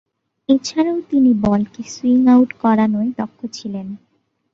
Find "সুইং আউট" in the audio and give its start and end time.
1.93-2.49